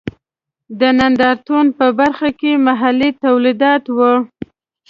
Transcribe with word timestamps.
د 0.79 0.81
نندارتون 0.99 1.65
په 1.77 1.85
برخه 1.99 2.29
کې 2.39 2.51
محلي 2.67 3.09
تولیدات 3.23 3.83
و. 3.95 3.97